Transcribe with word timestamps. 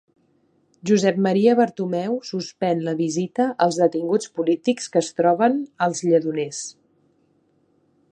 Josep 0.91 1.17
Maria 1.25 1.51
Bartomeu 1.59 2.15
suspèn 2.29 2.81
la 2.87 2.95
visita 3.01 3.47
als 3.65 3.77
detinguts 3.81 4.31
polítics 4.39 4.89
que 4.95 5.03
es 5.05 5.11
troben 5.21 5.61
als 5.89 6.03
Lledoners 6.09 6.63